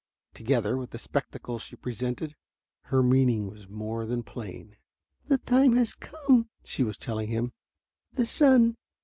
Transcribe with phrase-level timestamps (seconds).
[0.33, 2.35] Together with the spectacle she presented,
[2.85, 4.75] her meaning was more than plain.
[5.27, 7.53] "The time has come," she was telling him.
[8.13, 8.77] "The sun